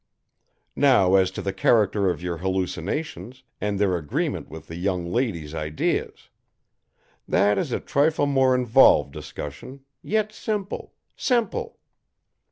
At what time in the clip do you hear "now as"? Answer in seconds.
0.75-1.29